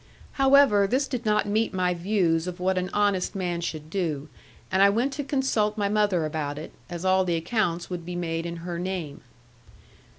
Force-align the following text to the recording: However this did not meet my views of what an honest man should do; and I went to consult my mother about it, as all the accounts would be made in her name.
However 0.31 0.87
this 0.87 1.07
did 1.07 1.27
not 1.27 1.45
meet 1.47 1.75
my 1.75 1.93
views 1.93 2.47
of 2.47 2.59
what 2.59 2.79
an 2.79 2.89
honest 2.91 3.35
man 3.35 3.61
should 3.61 3.91
do; 3.91 4.29
and 4.71 4.81
I 4.81 4.89
went 4.89 5.13
to 5.13 5.23
consult 5.23 5.77
my 5.77 5.89
mother 5.89 6.25
about 6.25 6.57
it, 6.57 6.71
as 6.89 7.05
all 7.05 7.23
the 7.23 7.35
accounts 7.35 7.87
would 7.91 8.03
be 8.03 8.15
made 8.15 8.47
in 8.47 8.55
her 8.65 8.79
name. 8.79 9.21